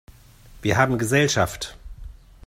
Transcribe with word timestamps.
Wir 0.63 0.77
haben 0.77 0.97
Gesellschaft! 0.97 1.77